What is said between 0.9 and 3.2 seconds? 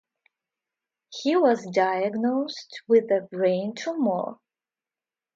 He was diagnosed with